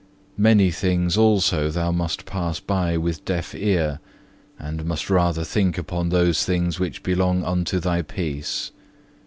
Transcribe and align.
Many 0.39 0.71
things 0.71 1.15
also 1.15 1.69
thou 1.69 1.91
must 1.91 2.25
pass 2.25 2.59
by 2.59 2.97
with 2.97 3.23
deaf 3.23 3.53
ear, 3.53 3.99
and 4.57 4.83
must 4.83 5.11
rather 5.11 5.43
think 5.43 5.77
upon 5.77 6.09
those 6.09 6.43
things 6.43 6.79
which 6.79 7.03
belong 7.03 7.43
unto 7.43 7.79
thy 7.79 8.01
peace. 8.01 8.71